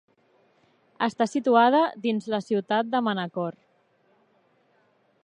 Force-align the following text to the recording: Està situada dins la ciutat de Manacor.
Està 1.07 1.27
situada 1.33 1.81
dins 2.07 2.31
la 2.35 2.41
ciutat 2.47 2.91
de 2.95 3.05
Manacor. 3.09 3.61